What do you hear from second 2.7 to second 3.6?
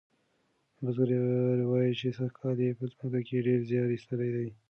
په مځکه کې ډیر